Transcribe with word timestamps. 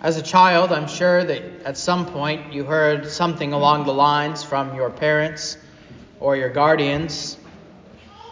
As 0.00 0.16
a 0.16 0.22
child, 0.22 0.70
I'm 0.70 0.86
sure 0.86 1.24
that 1.24 1.42
at 1.64 1.76
some 1.76 2.06
point 2.06 2.52
you 2.52 2.62
heard 2.62 3.08
something 3.08 3.52
along 3.52 3.84
the 3.84 3.92
lines 3.92 4.44
from 4.44 4.76
your 4.76 4.90
parents 4.90 5.58
or 6.20 6.36
your 6.36 6.50
guardians. 6.50 7.36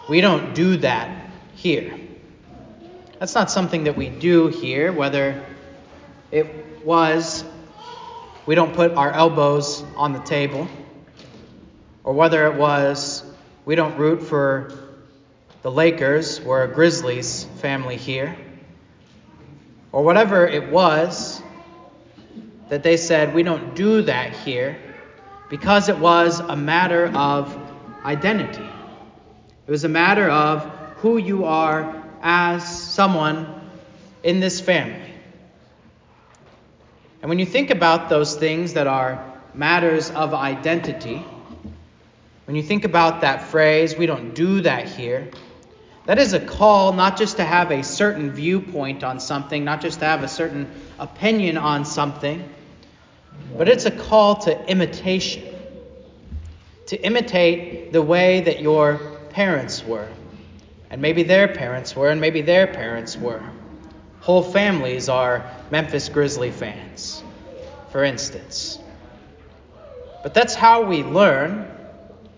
We 0.08 0.20
don't 0.20 0.54
do 0.54 0.76
that 0.76 1.28
here. 1.56 1.98
That's 3.18 3.34
not 3.34 3.50
something 3.50 3.82
that 3.84 3.96
we 3.96 4.10
do 4.10 4.46
here, 4.46 4.92
whether 4.92 5.44
it 6.30 6.84
was 6.84 7.44
we 8.46 8.54
don't 8.54 8.72
put 8.72 8.92
our 8.92 9.10
elbows 9.10 9.82
on 9.96 10.12
the 10.12 10.20
table, 10.20 10.68
or 12.04 12.12
whether 12.12 12.46
it 12.46 12.54
was 12.54 13.24
we 13.64 13.74
don't 13.74 13.98
root 13.98 14.22
for 14.22 14.72
the 15.62 15.70
Lakers 15.72 16.38
or 16.38 16.62
a 16.62 16.68
Grizzlies 16.68 17.42
family 17.60 17.96
here, 17.96 18.36
or 19.90 20.04
whatever 20.04 20.46
it 20.46 20.70
was 20.70 21.42
that 22.68 22.82
they 22.82 22.96
said 22.96 23.34
we 23.34 23.42
don't 23.42 23.74
do 23.74 24.02
that 24.02 24.32
here 24.32 24.76
because 25.48 25.88
it 25.88 25.98
was 25.98 26.40
a 26.40 26.56
matter 26.56 27.06
of 27.14 27.56
identity. 28.04 28.68
It 29.66 29.70
was 29.70 29.84
a 29.84 29.88
matter 29.88 30.28
of 30.28 30.64
who 30.96 31.18
you 31.18 31.44
are 31.44 32.02
as 32.22 32.66
someone 32.92 33.60
in 34.22 34.40
this 34.40 34.60
family. 34.60 35.12
And 37.22 37.28
when 37.28 37.38
you 37.38 37.46
think 37.46 37.70
about 37.70 38.08
those 38.08 38.36
things 38.36 38.74
that 38.74 38.86
are 38.86 39.24
matters 39.54 40.10
of 40.10 40.34
identity, 40.34 41.24
when 42.44 42.56
you 42.56 42.62
think 42.62 42.84
about 42.84 43.22
that 43.22 43.42
phrase, 43.42 43.96
we 43.96 44.06
don't 44.06 44.34
do 44.34 44.60
that 44.60 44.88
here, 44.88 45.30
that 46.06 46.18
is 46.18 46.32
a 46.32 46.40
call 46.40 46.92
not 46.92 47.16
just 47.16 47.38
to 47.38 47.44
have 47.44 47.72
a 47.72 47.82
certain 47.82 48.30
viewpoint 48.30 49.02
on 49.02 49.18
something, 49.18 49.64
not 49.64 49.80
just 49.80 49.98
to 49.98 50.04
have 50.04 50.22
a 50.22 50.28
certain 50.28 50.70
opinion 51.00 51.56
on 51.56 51.84
something, 51.84 52.48
but 53.56 53.68
it's 53.68 53.86
a 53.86 53.90
call 53.90 54.36
to 54.36 54.70
imitation. 54.70 55.42
To 56.86 56.96
imitate 57.02 57.92
the 57.92 58.02
way 58.02 58.40
that 58.42 58.60
your 58.60 58.98
parents 59.30 59.84
were, 59.84 60.08
and 60.90 61.02
maybe 61.02 61.24
their 61.24 61.48
parents 61.48 61.96
were, 61.96 62.10
and 62.10 62.20
maybe 62.20 62.42
their 62.42 62.66
parents 62.66 63.16
were. 63.16 63.42
Whole 64.20 64.42
families 64.42 65.08
are 65.08 65.50
Memphis 65.70 66.08
Grizzly 66.08 66.50
fans, 66.50 67.22
for 67.90 68.04
instance. 68.04 68.78
But 70.22 70.34
that's 70.34 70.54
how 70.54 70.82
we 70.82 71.02
learn 71.02 71.70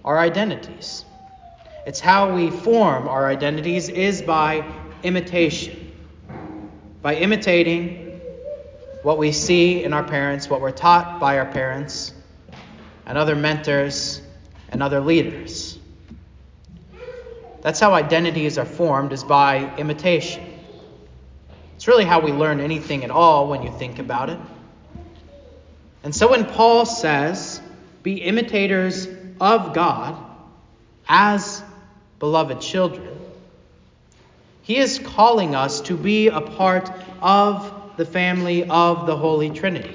our 0.05 0.19
identities. 0.19 1.05
It's 1.87 2.01
how 2.01 2.35
we 2.35 2.51
form 2.51 3.09
our 3.09 3.27
identities 3.27 3.89
is 3.89 4.21
by 4.23 4.65
imitation. 5.03 5.93
By 7.01 7.17
imitating 7.17 8.08
what 9.03 9.19
we 9.19 9.33
see 9.33 9.85
in 9.85 9.93
our 9.93 10.05
parents, 10.05 10.51
what 10.51 10.61
we're 10.61 10.71
taught 10.71 11.21
by 11.21 11.39
our 11.39 11.47
parents, 11.47 12.13
and 13.07 13.17
other 13.17 13.37
mentors 13.37 14.21
and 14.71 14.83
other 14.83 15.01
leaders. 15.01 15.79
That's 17.61 17.81
how 17.81 17.95
identities 17.95 18.59
are 18.59 18.65
formed 18.65 19.13
is 19.13 19.25
by 19.25 19.77
imitation. 19.77 20.45
It's 21.77 21.89
really 21.89 22.05
how 22.05 22.21
we 22.21 22.33
learn 22.33 22.61
anything 22.61 23.05
at 23.05 23.11
all 23.11 23.49
when 23.49 23.63
you 23.63 23.71
think 23.71 23.99
about 23.99 24.31
it. 24.31 24.39
And 26.03 26.15
so 26.15 26.31
when 26.31 26.45
Paul 26.45 26.87
says, 26.87 27.61
be 28.03 28.23
imitators 28.23 29.09
of 29.41 29.75
God 29.75 30.17
as 31.09 31.63
beloved 32.19 32.61
children, 32.61 33.19
he 34.63 34.77
is 34.77 34.99
calling 34.99 35.55
us 35.55 35.81
to 35.83 35.97
be 35.97 36.29
a 36.29 36.41
part 36.41 36.91
of 37.21 37.78
the 37.99 38.07
family 38.07 38.65
of 38.65 39.07
the 39.07 39.17
Holy 39.17 39.51
Trinity. 39.51 39.95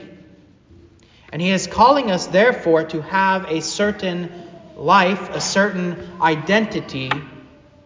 And 1.31 1.41
he 1.41 1.49
is 1.49 1.65
calling 1.65 2.11
us, 2.11 2.27
therefore, 2.27 2.83
to 2.89 3.01
have 3.01 3.49
a 3.49 3.61
certain 3.61 4.29
life, 4.77 5.29
a 5.31 5.41
certain 5.41 6.21
identity 6.21 7.09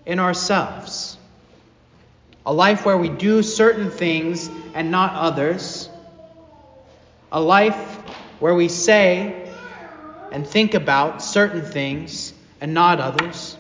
in 0.06 0.20
ourselves. 0.20 1.18
A 2.46 2.52
life 2.52 2.86
where 2.86 2.98
we 2.98 3.10
do 3.10 3.44
certain 3.44 3.92
things 3.92 4.50
and 4.74 4.90
not 4.90 5.14
others. 5.14 5.88
A 7.32 7.40
life 7.40 8.00
where 8.40 8.56
we 8.56 8.70
say 8.70 9.56
and 10.32 10.48
think 10.48 10.74
about 10.74 11.22
certain 11.22 11.62
things 11.62 12.34
and 12.60 12.74
not 12.74 13.00
others. 13.00 13.56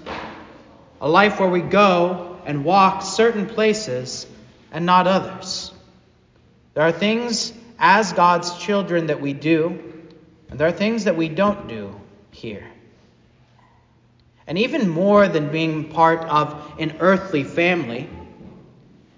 A 0.99 1.07
life 1.07 1.39
where 1.39 1.49
we 1.49 1.61
go 1.61 2.41
and 2.45 2.65
walk 2.65 3.03
certain 3.03 3.45
places 3.45 4.25
and 4.71 4.85
not 4.85 5.05
others. 5.05 5.66
There 6.77 6.85
are 6.85 6.91
things 6.91 7.53
as 7.79 8.13
God's 8.13 8.55
children 8.59 9.07
that 9.07 9.19
we 9.19 9.33
do, 9.33 9.81
and 10.51 10.59
there 10.59 10.67
are 10.67 10.71
things 10.71 11.05
that 11.05 11.17
we 11.17 11.27
don't 11.27 11.67
do 11.67 11.99
here. 12.29 12.67
And 14.45 14.59
even 14.59 14.87
more 14.87 15.27
than 15.27 15.49
being 15.49 15.89
part 15.89 16.19
of 16.19 16.75
an 16.77 16.97
earthly 16.99 17.43
family, 17.43 18.07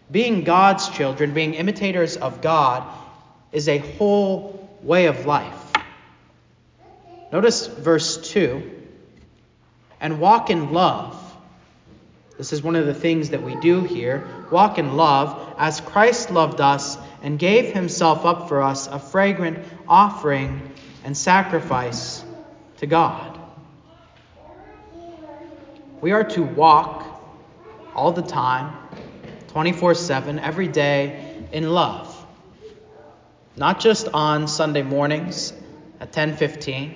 being 0.10 0.46
God's 0.46 0.88
children, 0.88 1.34
being 1.34 1.54
imitators 1.54 2.16
of 2.16 2.42
God, 2.42 2.88
is 3.52 3.68
a 3.68 3.80
whole 3.80 4.70
way 4.82 5.08
of 5.08 5.26
life. 5.26 5.74
Notice 7.30 7.68
verse 7.68 8.32
2 8.32 8.72
and 10.00 10.22
walk 10.22 10.50
in 10.50 10.72
love. 10.72 11.14
This 12.38 12.54
is 12.54 12.64
one 12.64 12.78
of 12.78 12.86
the 12.86 12.94
things 12.94 13.32
that 13.32 13.44
we 13.44 13.56
do 13.56 13.82
here. 13.82 14.26
Walk 14.50 14.78
in 14.78 14.96
love 14.96 15.49
as 15.60 15.82
Christ 15.82 16.32
loved 16.32 16.62
us 16.62 16.98
and 17.22 17.38
gave 17.38 17.74
himself 17.74 18.26
up 18.26 18.48
for 18.48 18.64
us, 18.64 18.88
a 18.88 18.98
fragrant 18.98 19.60
offering 19.90 20.72
and 21.04 21.16
sacrifice 21.16 22.24
to 22.78 22.88
God. 22.88 23.38
We 26.00 26.14
are 26.14 26.24
to 26.24 26.44
walk 26.44 27.06
all 27.94 28.14
the 28.14 28.22
time, 28.22 28.74
24 29.50 29.96
7, 29.96 30.40
every 30.40 30.70
day 30.70 31.30
in 31.52 31.70
love. 31.70 32.16
Not 33.58 33.82
just 33.82 34.08
on 34.14 34.48
Sunday 34.48 34.84
mornings 34.84 35.52
at 36.00 36.14
10:15, 36.14 36.94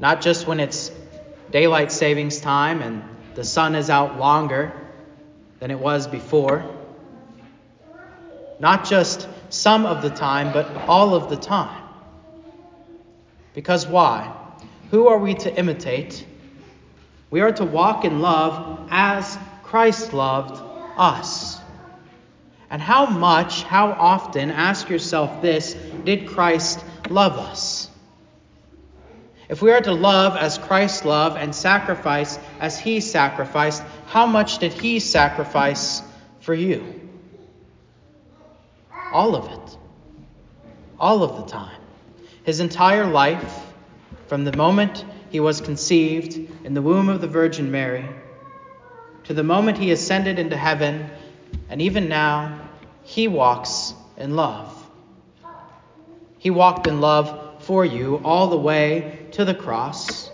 not 0.00 0.20
just 0.20 0.48
when 0.48 0.58
it's 0.58 0.90
daylight 1.48 1.92
savings 1.92 2.40
time 2.40 2.82
and 2.82 3.04
the 3.36 3.44
sun 3.44 3.76
is 3.76 3.90
out 3.90 4.18
longer 4.18 4.72
than 5.60 5.70
it 5.70 5.78
was 5.78 6.08
before. 6.08 6.64
Not 8.58 8.84
just 8.84 9.28
some 9.50 9.86
of 9.86 10.02
the 10.02 10.10
time, 10.10 10.52
but 10.52 10.70
all 10.88 11.14
of 11.14 11.30
the 11.30 11.36
time. 11.36 11.82
Because 13.54 13.86
why? 13.86 14.34
Who 14.90 15.08
are 15.08 15.18
we 15.18 15.34
to 15.34 15.56
imitate? 15.56 16.26
We 17.30 17.40
are 17.40 17.52
to 17.52 17.64
walk 17.64 18.04
in 18.04 18.20
love 18.20 18.88
as 18.90 19.38
Christ 19.62 20.12
loved 20.12 20.62
us. 20.96 21.58
And 22.70 22.80
how 22.80 23.06
much, 23.06 23.62
how 23.62 23.90
often, 23.90 24.50
ask 24.50 24.88
yourself 24.88 25.42
this, 25.42 25.74
did 26.04 26.28
Christ 26.28 26.84
love 27.08 27.38
us? 27.38 27.90
If 29.48 29.62
we 29.62 29.70
are 29.72 29.80
to 29.80 29.92
love 29.92 30.36
as 30.36 30.58
Christ 30.58 31.04
loved 31.04 31.36
and 31.36 31.54
sacrifice 31.54 32.38
as 32.60 32.78
he 32.78 33.00
sacrificed, 33.00 33.82
how 34.06 34.26
much 34.26 34.58
did 34.58 34.72
he 34.72 35.00
sacrifice 35.00 36.02
for 36.40 36.54
you? 36.54 37.00
All 39.14 39.36
of 39.36 39.46
it. 39.50 39.78
All 40.98 41.22
of 41.22 41.36
the 41.36 41.50
time. 41.50 41.80
His 42.42 42.58
entire 42.58 43.06
life, 43.06 43.62
from 44.26 44.44
the 44.44 44.56
moment 44.56 45.04
he 45.30 45.38
was 45.38 45.60
conceived 45.60 46.34
in 46.64 46.74
the 46.74 46.82
womb 46.82 47.08
of 47.08 47.20
the 47.20 47.28
Virgin 47.28 47.70
Mary, 47.70 48.08
to 49.22 49.32
the 49.32 49.44
moment 49.44 49.78
he 49.78 49.92
ascended 49.92 50.40
into 50.40 50.56
heaven, 50.56 51.08
and 51.70 51.80
even 51.80 52.08
now, 52.08 52.68
he 53.04 53.28
walks 53.28 53.94
in 54.16 54.34
love. 54.34 54.84
He 56.38 56.50
walked 56.50 56.88
in 56.88 57.00
love 57.00 57.62
for 57.62 57.84
you 57.84 58.20
all 58.24 58.48
the 58.48 58.56
way 58.56 59.28
to 59.32 59.44
the 59.44 59.54
cross, 59.54 60.28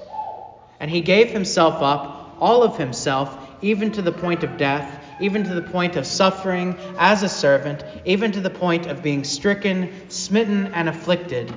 and 0.81 0.91
he 0.91 1.03
gave 1.03 1.31
himself 1.31 1.83
up, 1.83 2.37
all 2.41 2.63
of 2.63 2.79
himself, 2.79 3.37
even 3.61 3.93
to 3.93 4.03
the 4.03 4.11
point 4.11 4.43
of 4.43 4.57
death, 4.57 5.00
even 5.21 5.45
to 5.45 5.55
the 5.55 5.63
point 5.63 5.97
of 5.97 6.07
suffering 6.07 6.77
as 6.99 7.23
a 7.23 7.29
servant, 7.29 7.85
even 8.05 8.33
to 8.33 8.41
the 8.41 8.51
point 8.51 8.87
of 8.87 9.03
being 9.03 9.25
stricken, 9.25 9.93
smitten, 10.09 10.69
and 10.75 10.89
afflicted. 10.89 11.53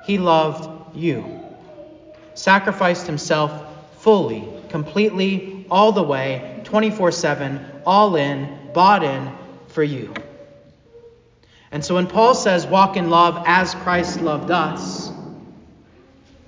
He 0.00 0.18
loved 0.18 0.96
you 0.96 1.42
sacrificed 2.34 3.06
himself 3.06 3.52
fully, 4.00 4.48
completely, 4.68 5.66
all 5.70 5.92
the 5.92 6.02
way, 6.02 6.60
24 6.64 7.12
7, 7.12 7.64
all 7.86 8.16
in, 8.16 8.70
bought 8.72 9.02
in 9.02 9.32
for 9.68 9.82
you. 9.82 10.12
And 11.70 11.84
so 11.84 11.94
when 11.94 12.06
Paul 12.06 12.34
says, 12.34 12.66
walk 12.66 12.96
in 12.96 13.08
love 13.08 13.44
as 13.46 13.74
Christ 13.74 14.20
loved 14.20 14.50
us, 14.50 15.10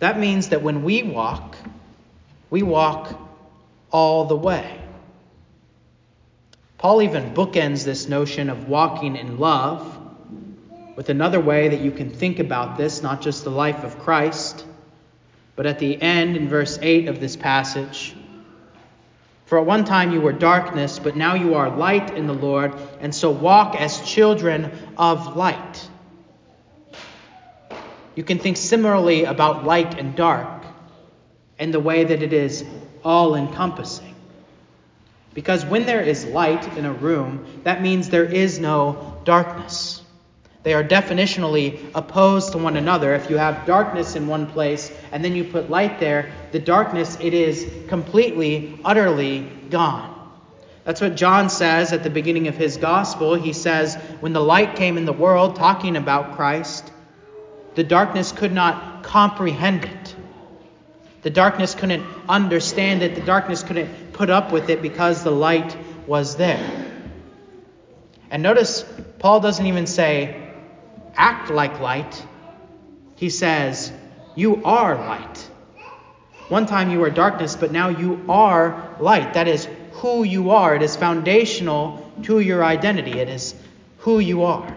that 0.00 0.18
means 0.18 0.50
that 0.50 0.62
when 0.62 0.82
we 0.82 1.02
walk, 1.02 1.56
we 2.50 2.62
walk 2.62 3.18
all 3.90 4.26
the 4.26 4.36
way. 4.36 4.80
Paul 6.84 7.00
even 7.00 7.32
bookends 7.32 7.82
this 7.82 8.10
notion 8.10 8.50
of 8.50 8.68
walking 8.68 9.16
in 9.16 9.38
love 9.38 9.98
with 10.96 11.08
another 11.08 11.40
way 11.40 11.68
that 11.68 11.80
you 11.80 11.90
can 11.90 12.10
think 12.10 12.40
about 12.40 12.76
this, 12.76 13.02
not 13.02 13.22
just 13.22 13.42
the 13.42 13.50
life 13.50 13.84
of 13.84 13.98
Christ, 14.00 14.66
but 15.56 15.64
at 15.64 15.78
the 15.78 15.98
end 16.02 16.36
in 16.36 16.46
verse 16.46 16.78
8 16.82 17.08
of 17.08 17.20
this 17.20 17.36
passage. 17.36 18.14
For 19.46 19.58
at 19.58 19.64
one 19.64 19.86
time 19.86 20.12
you 20.12 20.20
were 20.20 20.34
darkness, 20.34 20.98
but 20.98 21.16
now 21.16 21.32
you 21.32 21.54
are 21.54 21.74
light 21.74 22.14
in 22.14 22.26
the 22.26 22.34
Lord, 22.34 22.74
and 23.00 23.14
so 23.14 23.30
walk 23.30 23.80
as 23.80 24.02
children 24.02 24.70
of 24.98 25.36
light. 25.36 25.88
You 28.14 28.24
can 28.24 28.38
think 28.38 28.58
similarly 28.58 29.24
about 29.24 29.64
light 29.64 29.98
and 29.98 30.14
dark 30.14 30.66
in 31.58 31.70
the 31.70 31.80
way 31.80 32.04
that 32.04 32.22
it 32.22 32.34
is 32.34 32.62
all 33.02 33.36
encompassing. 33.36 34.13
Because 35.34 35.64
when 35.64 35.84
there 35.84 36.00
is 36.00 36.24
light 36.26 36.76
in 36.78 36.84
a 36.84 36.92
room, 36.92 37.44
that 37.64 37.82
means 37.82 38.08
there 38.08 38.24
is 38.24 38.60
no 38.60 39.20
darkness. 39.24 40.00
They 40.62 40.72
are 40.72 40.84
definitionally 40.84 41.78
opposed 41.94 42.52
to 42.52 42.58
one 42.58 42.76
another. 42.76 43.14
If 43.14 43.28
you 43.28 43.36
have 43.36 43.66
darkness 43.66 44.16
in 44.16 44.26
one 44.26 44.46
place 44.46 44.90
and 45.12 45.22
then 45.22 45.36
you 45.36 45.44
put 45.44 45.68
light 45.68 46.00
there, 46.00 46.32
the 46.52 46.58
darkness, 46.58 47.18
it 47.20 47.34
is 47.34 47.70
completely, 47.88 48.78
utterly 48.84 49.40
gone. 49.68 50.12
That's 50.84 51.00
what 51.00 51.16
John 51.16 51.50
says 51.50 51.92
at 51.92 52.02
the 52.02 52.10
beginning 52.10 52.48
of 52.48 52.56
his 52.56 52.76
gospel. 52.76 53.34
He 53.34 53.52
says, 53.52 53.96
When 54.20 54.32
the 54.32 54.40
light 54.40 54.76
came 54.76 54.96
in 54.96 55.04
the 55.04 55.12
world, 55.12 55.56
talking 55.56 55.96
about 55.96 56.36
Christ, 56.36 56.90
the 57.74 57.84
darkness 57.84 58.32
could 58.32 58.52
not 58.52 59.02
comprehend 59.02 59.84
it. 59.84 60.16
The 61.22 61.30
darkness 61.30 61.74
couldn't 61.74 62.06
understand 62.28 63.02
it. 63.02 63.14
The 63.14 63.22
darkness 63.22 63.62
couldn't 63.62 64.03
put 64.14 64.30
up 64.30 64.50
with 64.52 64.70
it 64.70 64.80
because 64.80 65.22
the 65.22 65.30
light 65.30 65.76
was 66.06 66.36
there. 66.36 66.84
And 68.30 68.42
notice, 68.42 68.84
Paul 69.18 69.40
doesn't 69.40 69.66
even 69.66 69.86
say, 69.86 70.50
act 71.14 71.50
like 71.50 71.80
light. 71.80 72.26
He 73.16 73.30
says, 73.30 73.92
you 74.34 74.64
are 74.64 74.96
light. 74.96 75.50
One 76.48 76.66
time 76.66 76.90
you 76.90 77.00
were 77.00 77.10
darkness, 77.10 77.56
but 77.56 77.72
now 77.72 77.88
you 77.88 78.24
are 78.28 78.96
light. 78.98 79.34
That 79.34 79.48
is 79.48 79.68
who 79.92 80.24
you 80.24 80.50
are. 80.50 80.74
It 80.74 80.82
is 80.82 80.96
foundational 80.96 82.10
to 82.24 82.40
your 82.40 82.64
identity. 82.64 83.18
It 83.18 83.28
is 83.28 83.54
who 83.98 84.18
you 84.18 84.44
are. 84.44 84.76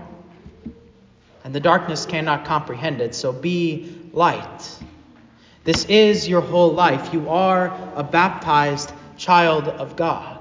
And 1.44 1.54
the 1.54 1.60
darkness 1.60 2.06
cannot 2.06 2.46
comprehend 2.46 3.02
it. 3.02 3.16
So 3.16 3.32
be 3.34 3.96
light. 4.14 4.78
This 5.64 5.86
is 5.86 6.28
your 6.28 6.42
whole 6.42 6.74
life. 6.74 7.14
You 7.14 7.30
are 7.30 7.78
a 7.96 8.04
baptized 8.04 8.94
child 9.18 9.68
of 9.68 9.96
God. 9.96 10.40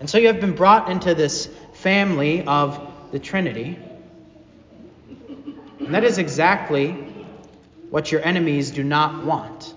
And 0.00 0.08
so 0.10 0.18
you 0.18 0.26
have 0.28 0.40
been 0.40 0.54
brought 0.54 0.90
into 0.90 1.14
this 1.14 1.48
family 1.74 2.44
of 2.44 2.80
the 3.12 3.18
Trinity. 3.18 3.78
And 5.78 5.94
that 5.94 6.04
is 6.04 6.18
exactly 6.18 6.92
what 7.90 8.10
your 8.10 8.24
enemies 8.24 8.70
do 8.70 8.82
not 8.82 9.24
want. 9.24 9.74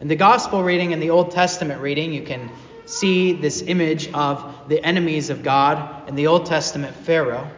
In 0.00 0.08
the 0.08 0.16
gospel 0.16 0.62
reading 0.62 0.92
and 0.92 1.02
the 1.02 1.10
Old 1.10 1.32
Testament 1.32 1.80
reading, 1.80 2.12
you 2.12 2.22
can 2.22 2.50
see 2.86 3.32
this 3.32 3.62
image 3.62 4.12
of 4.12 4.68
the 4.68 4.82
enemies 4.84 5.30
of 5.30 5.42
God 5.42 6.08
in 6.08 6.14
the 6.14 6.28
Old 6.28 6.46
Testament 6.46 6.94
Pharaoh. 6.94 7.50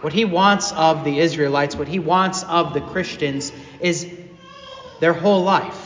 What 0.00 0.12
he 0.12 0.24
wants 0.24 0.72
of 0.72 1.04
the 1.04 1.18
Israelites, 1.18 1.76
what 1.76 1.88
he 1.88 1.98
wants 1.98 2.42
of 2.44 2.74
the 2.74 2.80
Christians, 2.80 3.52
is 3.80 4.10
their 5.00 5.12
whole 5.12 5.42
life. 5.42 5.79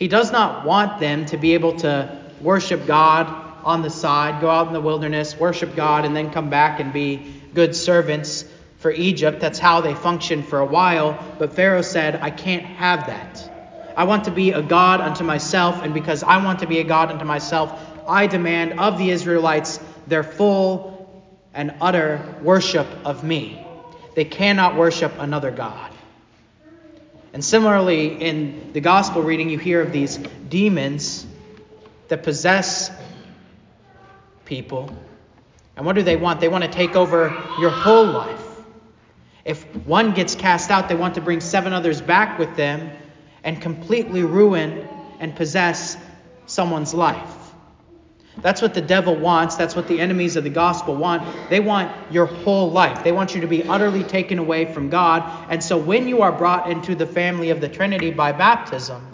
He 0.00 0.08
does 0.08 0.32
not 0.32 0.64
want 0.64 0.98
them 0.98 1.26
to 1.26 1.36
be 1.36 1.52
able 1.52 1.76
to 1.80 2.18
worship 2.40 2.86
God 2.86 3.28
on 3.64 3.82
the 3.82 3.90
side, 3.90 4.40
go 4.40 4.48
out 4.48 4.66
in 4.66 4.72
the 4.72 4.80
wilderness, 4.80 5.38
worship 5.38 5.76
God, 5.76 6.06
and 6.06 6.16
then 6.16 6.30
come 6.30 6.48
back 6.48 6.80
and 6.80 6.90
be 6.90 7.22
good 7.52 7.76
servants 7.76 8.46
for 8.78 8.90
Egypt. 8.90 9.40
That's 9.40 9.58
how 9.58 9.82
they 9.82 9.94
functioned 9.94 10.46
for 10.46 10.60
a 10.60 10.64
while. 10.64 11.22
But 11.38 11.52
Pharaoh 11.52 11.82
said, 11.82 12.16
I 12.16 12.30
can't 12.30 12.64
have 12.64 13.08
that. 13.08 13.46
I 13.94 14.04
want 14.04 14.24
to 14.24 14.30
be 14.30 14.52
a 14.52 14.62
God 14.62 15.02
unto 15.02 15.22
myself, 15.22 15.82
and 15.82 15.92
because 15.92 16.22
I 16.22 16.42
want 16.42 16.60
to 16.60 16.66
be 16.66 16.78
a 16.78 16.84
God 16.84 17.12
unto 17.12 17.26
myself, 17.26 17.78
I 18.08 18.26
demand 18.26 18.80
of 18.80 18.96
the 18.96 19.10
Israelites 19.10 19.80
their 20.06 20.22
full 20.22 20.96
and 21.52 21.74
utter 21.82 22.36
worship 22.42 22.86
of 23.04 23.22
me. 23.22 23.66
They 24.14 24.24
cannot 24.24 24.76
worship 24.76 25.12
another 25.18 25.50
God. 25.50 25.89
And 27.32 27.44
similarly, 27.44 28.20
in 28.20 28.72
the 28.72 28.80
gospel 28.80 29.22
reading, 29.22 29.50
you 29.50 29.58
hear 29.58 29.80
of 29.80 29.92
these 29.92 30.16
demons 30.48 31.26
that 32.08 32.22
possess 32.22 32.90
people. 34.44 34.94
And 35.76 35.86
what 35.86 35.94
do 35.94 36.02
they 36.02 36.16
want? 36.16 36.40
They 36.40 36.48
want 36.48 36.64
to 36.64 36.70
take 36.70 36.96
over 36.96 37.28
your 37.60 37.70
whole 37.70 38.06
life. 38.06 38.44
If 39.44 39.64
one 39.86 40.12
gets 40.12 40.34
cast 40.34 40.70
out, 40.70 40.88
they 40.88 40.96
want 40.96 41.14
to 41.14 41.20
bring 41.20 41.40
seven 41.40 41.72
others 41.72 42.00
back 42.00 42.38
with 42.38 42.56
them 42.56 42.90
and 43.44 43.62
completely 43.62 44.22
ruin 44.24 44.86
and 45.20 45.34
possess 45.34 45.96
someone's 46.46 46.92
life. 46.92 47.39
That's 48.38 48.62
what 48.62 48.74
the 48.74 48.80
devil 48.80 49.14
wants. 49.14 49.56
That's 49.56 49.76
what 49.76 49.88
the 49.88 50.00
enemies 50.00 50.36
of 50.36 50.44
the 50.44 50.50
gospel 50.50 50.94
want. 50.94 51.50
They 51.50 51.60
want 51.60 51.92
your 52.10 52.26
whole 52.26 52.70
life. 52.70 53.04
They 53.04 53.12
want 53.12 53.34
you 53.34 53.40
to 53.42 53.46
be 53.46 53.64
utterly 53.64 54.04
taken 54.04 54.38
away 54.38 54.72
from 54.72 54.88
God. 54.88 55.46
And 55.50 55.62
so 55.62 55.76
when 55.76 56.08
you 56.08 56.22
are 56.22 56.32
brought 56.32 56.70
into 56.70 56.94
the 56.94 57.06
family 57.06 57.50
of 57.50 57.60
the 57.60 57.68
Trinity 57.68 58.10
by 58.10 58.32
baptism, 58.32 59.06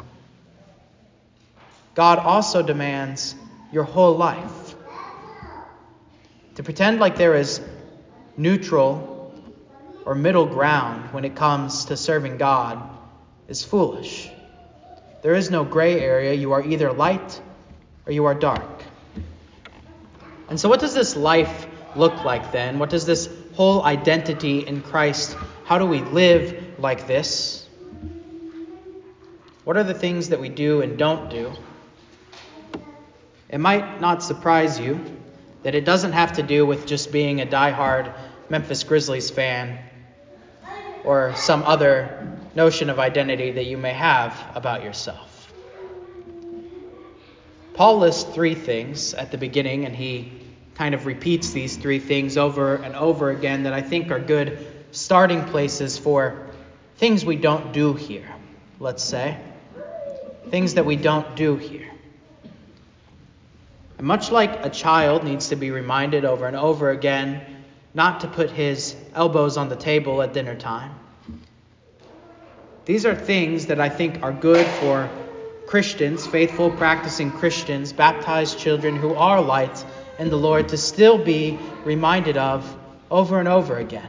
God 1.95 2.19
also 2.19 2.63
demands 2.63 3.35
your 3.73 3.85
whole 3.85 4.17
life. 4.17 4.75
To 6.57 6.63
pretend 6.63 7.01
like 7.01 7.17
there 7.17 7.35
is 7.35 7.61
neutral 8.37 9.35
or 10.05 10.15
middle 10.15 10.47
ground 10.47 11.13
when 11.13 11.25
it 11.25 11.35
comes 11.35 11.87
to 11.87 11.97
serving 11.97 12.37
God 12.37 12.81
is 13.49 13.65
foolish. 13.65 14.31
There 15.23 15.35
is 15.35 15.51
no 15.51 15.65
gray 15.65 16.01
area. 16.01 16.33
You 16.35 16.53
are 16.53 16.63
either 16.63 16.93
light 16.93 17.41
or 18.07 18.13
you 18.13 18.27
are 18.27 18.35
dark. 18.35 18.85
And 20.49 20.61
so, 20.61 20.69
what 20.69 20.81
does 20.81 20.95
this 20.95 21.17
life 21.17 21.67
look 21.97 22.25
like 22.25 22.53
then? 22.53 22.79
What 22.79 22.91
does 22.91 23.07
this 23.07 23.29
whole 23.55 23.83
identity 23.83 24.61
in 24.67 24.83
Christ, 24.83 25.37
how 25.65 25.79
do 25.79 25.87
we 25.87 26.01
live 26.01 26.79
like 26.79 27.07
this? 27.07 27.67
What 29.65 29.77
are 29.77 29.83
the 29.83 29.95
things 29.95 30.29
that 30.29 30.41
we 30.41 30.51
do 30.51 30.83
and 30.83 30.99
don't 30.99 31.31
do? 31.31 31.53
It 33.49 33.59
might 33.59 34.01
not 34.01 34.23
surprise 34.23 34.79
you 34.79 35.01
that 35.63 35.75
it 35.75 35.85
doesn't 35.85 36.13
have 36.13 36.35
to 36.35 36.43
do 36.43 36.67
with 36.67 36.87
just 36.87 37.11
being 37.11 37.41
a 37.41 37.47
die-hard 37.47 38.13
Memphis 38.49 38.85
Grizzlies 38.85 39.31
fan 39.31 39.79
or 41.03 41.35
some 41.35 41.63
other 41.63 42.39
notion 42.55 42.91
of 42.91 42.99
identity 42.99 43.53
that 43.53 43.65
you 43.65 43.79
may 43.79 43.93
have 43.93 44.37
about 44.55 44.85
yourself. 44.85 45.53
Paul 47.73 47.99
lists 47.99 48.35
three 48.35 48.55
things 48.55 49.15
at 49.15 49.31
the 49.31 49.39
beginning, 49.39 49.85
and 49.85 49.95
he 49.95 50.46
kind 50.77 50.95
of 50.95 51.07
repeats 51.07 51.51
these 51.51 51.77
three 51.77 51.99
things 51.99 52.37
over 52.37 52.77
and 52.77 52.95
over 52.95 53.31
again 53.31 53.63
that 53.63 53.73
I 53.73 53.81
think 53.81 54.11
are 54.11 54.21
good 54.21 54.67
starting 54.91 55.43
places 55.47 55.97
for 55.97 56.47
things 56.99 57.25
we 57.25 57.37
don't 57.37 57.73
do 57.73 57.95
here, 57.95 58.29
let's 58.79 59.03
say. 59.03 59.39
Things 60.51 60.75
that 60.75 60.85
we 60.85 60.97
don't 60.97 61.35
do 61.35 61.57
here. 61.57 61.91
And 63.97 64.07
much 64.07 64.31
like 64.31 64.65
a 64.65 64.69
child 64.69 65.25
needs 65.25 65.49
to 65.49 65.57
be 65.57 65.71
reminded 65.71 66.27
over 66.27 66.47
and 66.47 66.57
over 66.57 66.91
again 66.91 67.41
not 67.95 68.21
to 68.21 68.29
put 68.29 68.51
his 68.51 68.95
elbows 69.15 69.57
on 69.57 69.71
the 69.71 69.77
table 69.77 70.21
at 70.21 70.35
dinner 70.35 70.55
time, 70.55 70.95
these 72.85 73.07
are 73.07 73.15
things 73.15 73.67
that 73.67 73.81
I 73.81 73.89
think 73.89 74.23
are 74.23 74.33
good 74.33 74.67
for 74.67 75.09
Christians, 75.67 76.27
faithful, 76.27 76.71
practicing 76.71 77.33
Christians, 77.33 77.95
baptized 77.95 78.59
children 78.59 78.95
who 78.95 79.15
are 79.15 79.41
lights 79.41 79.87
in 80.19 80.31
the 80.31 80.37
Lord 80.37 80.69
to 80.71 80.77
still 80.77 81.19
be 81.19 81.59
reminded 81.85 82.37
of 82.37 82.77
over 83.11 83.39
and 83.39 83.49
over 83.49 83.77
again. 83.77 84.09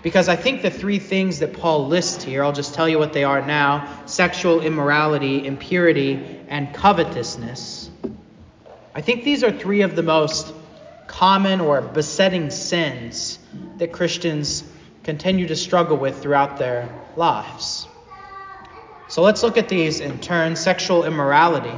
Because 0.00 0.28
I 0.28 0.36
think 0.36 0.62
the 0.62 0.70
three 0.70 1.00
things 1.00 1.40
that 1.40 1.54
Paul 1.54 1.88
lists 1.88 2.22
here, 2.22 2.44
I'll 2.44 2.52
just 2.52 2.74
tell 2.74 2.88
you 2.88 2.98
what 2.98 3.12
they 3.12 3.24
are 3.24 3.44
now 3.44 4.02
sexual 4.06 4.60
immorality, 4.60 5.44
impurity, 5.44 6.40
and 6.48 6.72
covetousness. 6.72 7.90
I 8.94 9.00
think 9.00 9.24
these 9.24 9.42
are 9.42 9.50
three 9.50 9.82
of 9.82 9.96
the 9.96 10.02
most 10.02 10.54
common 11.06 11.60
or 11.60 11.80
besetting 11.80 12.50
sins 12.50 13.38
that 13.78 13.92
Christians 13.92 14.64
continue 15.02 15.48
to 15.48 15.56
struggle 15.56 15.96
with 15.96 16.22
throughout 16.22 16.58
their 16.58 16.88
lives. 17.16 17.88
So 19.08 19.22
let's 19.22 19.42
look 19.42 19.56
at 19.56 19.68
these 19.68 20.00
in 20.00 20.20
turn. 20.20 20.54
Sexual 20.54 21.04
immorality. 21.04 21.74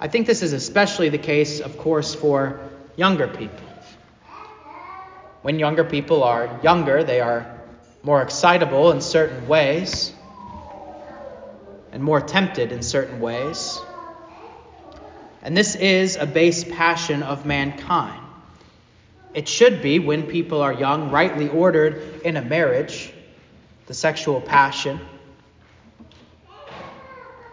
I 0.00 0.08
think 0.08 0.26
this 0.26 0.42
is 0.42 0.52
especially 0.52 1.08
the 1.08 1.18
case, 1.18 1.60
of 1.60 1.76
course, 1.78 2.14
for 2.14 2.60
younger 2.96 3.26
people. 3.26 3.66
When 5.42 5.58
younger 5.58 5.84
people 5.84 6.22
are 6.22 6.60
younger, 6.62 7.04
they 7.04 7.20
are 7.20 7.46
more 8.02 8.22
excitable 8.22 8.92
in 8.92 9.00
certain 9.00 9.48
ways 9.48 10.12
and 11.92 12.02
more 12.02 12.20
tempted 12.20 12.70
in 12.70 12.82
certain 12.82 13.20
ways. 13.20 13.84
And 15.42 15.56
this 15.56 15.74
is 15.74 16.16
a 16.16 16.26
base 16.26 16.64
passion 16.64 17.22
of 17.22 17.46
mankind. 17.46 18.22
it 19.34 19.48
should 19.48 19.82
be 19.82 19.98
when 19.98 20.24
people 20.24 20.62
are 20.62 20.72
young, 20.72 21.10
rightly 21.10 21.48
ordered 21.48 22.22
in 22.24 22.36
a 22.36 22.42
marriage, 22.42 23.12
the 23.86 23.94
sexual 23.94 24.40
passion. 24.40 24.98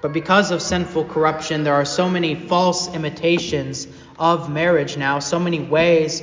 But 0.05 0.13
because 0.13 0.51
of 0.51 0.61
sinful 0.61 1.05
corruption, 1.05 1.63
there 1.63 1.73
are 1.73 1.83
so 1.83 2.07
many 2.07 2.35
false 2.35 2.93
imitations 2.93 3.87
of 4.19 4.51
marriage 4.51 4.97
now, 4.97 5.17
so 5.17 5.39
many 5.39 5.59
ways 5.61 6.21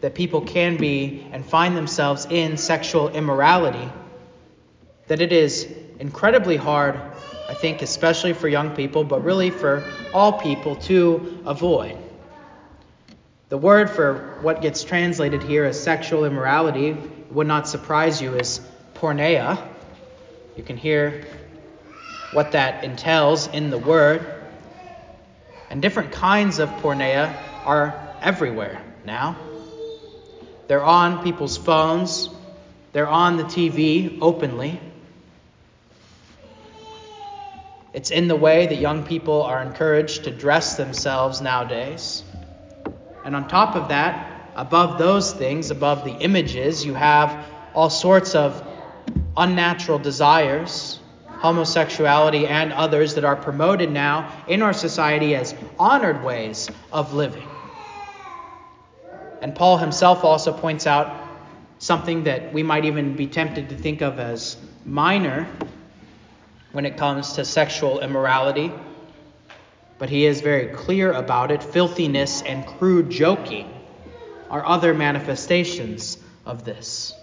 that 0.00 0.16
people 0.16 0.40
can 0.40 0.76
be 0.76 1.28
and 1.30 1.46
find 1.46 1.76
themselves 1.76 2.26
in 2.28 2.56
sexual 2.56 3.08
immorality, 3.10 3.88
that 5.06 5.20
it 5.20 5.30
is 5.30 5.72
incredibly 6.00 6.56
hard, 6.56 7.00
I 7.46 7.54
think, 7.54 7.82
especially 7.82 8.32
for 8.32 8.48
young 8.48 8.74
people, 8.74 9.04
but 9.04 9.22
really 9.22 9.50
for 9.50 9.92
all 10.12 10.32
people 10.32 10.74
to 10.90 11.38
avoid. 11.46 11.96
The 13.48 13.58
word 13.58 13.90
for 13.90 14.40
what 14.42 14.60
gets 14.60 14.82
translated 14.82 15.40
here 15.40 15.64
as 15.64 15.80
sexual 15.80 16.24
immorality 16.24 16.96
would 17.30 17.46
not 17.46 17.68
surprise 17.68 18.20
you 18.20 18.34
is 18.34 18.60
porneia. 18.94 19.64
You 20.56 20.64
can 20.64 20.76
hear 20.76 21.24
what 22.30 22.52
that 22.52 22.84
entails 22.84 23.48
in 23.48 23.70
the 23.70 23.78
word. 23.78 24.34
And 25.68 25.80
different 25.80 26.12
kinds 26.12 26.58
of 26.58 26.70
porneia 26.70 27.36
are 27.64 28.16
everywhere 28.22 28.82
now. 29.04 29.36
They're 30.68 30.84
on 30.84 31.24
people's 31.24 31.56
phones, 31.56 32.28
they're 32.92 33.08
on 33.08 33.36
the 33.36 33.44
TV 33.44 34.18
openly. 34.20 34.80
It's 37.92 38.12
in 38.12 38.28
the 38.28 38.36
way 38.36 38.68
that 38.68 38.76
young 38.76 39.02
people 39.04 39.42
are 39.42 39.60
encouraged 39.62 40.24
to 40.24 40.30
dress 40.30 40.76
themselves 40.76 41.40
nowadays. 41.40 42.22
And 43.24 43.34
on 43.34 43.48
top 43.48 43.74
of 43.74 43.88
that, 43.88 44.52
above 44.54 44.98
those 44.98 45.32
things, 45.32 45.72
above 45.72 46.04
the 46.04 46.12
images, 46.12 46.84
you 46.84 46.94
have 46.94 47.44
all 47.74 47.90
sorts 47.90 48.36
of 48.36 48.64
unnatural 49.36 49.98
desires, 49.98 50.99
homosexuality, 51.40 52.46
and 52.46 52.72
others 52.72 53.14
that 53.14 53.24
are 53.24 53.36
promoted 53.36 53.90
now 53.90 54.32
in 54.46 54.62
our 54.62 54.72
society 54.72 55.34
as 55.34 55.54
honored 55.78 56.22
ways 56.22 56.68
of 56.92 57.14
living. 57.14 57.48
And 59.40 59.54
Paul 59.54 59.78
himself 59.78 60.22
also 60.24 60.52
points 60.52 60.86
out 60.86 61.28
something 61.78 62.24
that 62.24 62.52
we 62.52 62.62
might 62.62 62.84
even 62.84 63.16
be 63.16 63.26
tempted 63.26 63.70
to 63.70 63.76
think 63.76 64.02
of 64.02 64.18
as 64.18 64.56
minor 64.84 65.48
when 66.72 66.84
it 66.84 66.96
comes 66.96 67.32
to 67.34 67.44
sexual 67.44 68.00
immorality 68.00 68.72
but 70.00 70.08
he 70.08 70.24
is 70.24 70.40
very 70.40 70.68
clear 70.68 71.12
about 71.12 71.50
it. 71.50 71.62
Filthiness 71.62 72.40
and 72.40 72.66
crude 72.66 73.10
joking 73.10 73.70
are 74.48 74.64
other 74.64 74.94
manifestations 74.94 76.16
of 76.46 76.64
this. 76.64 77.19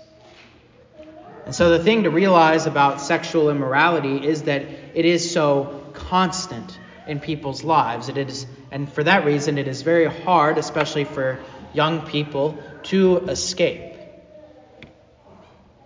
And 1.47 1.55
so 1.55 1.69
the 1.69 1.81
thing 1.81 2.03
to 2.03 2.09
realize 2.09 2.65
about 2.65 2.99
sexual 2.99 3.49
immorality 3.49 4.27
is 4.27 4.43
that 4.43 4.63
it 4.63 5.05
is 5.05 5.31
so 5.31 5.81
constant 5.93 6.77
in 7.07 7.21
people's 7.21 7.63
lives. 7.63 8.09
It 8.09 8.17
is, 8.17 8.45
and 8.69 8.91
for 8.91 9.01
that 9.05 9.23
reason, 9.23 9.57
it 9.57 9.65
is 9.65 9.81
very 9.81 10.07
hard, 10.07 10.57
especially 10.57 11.05
for 11.05 11.39
young 11.71 12.01
people, 12.01 12.61
to 12.91 13.19
escape. 13.29 13.93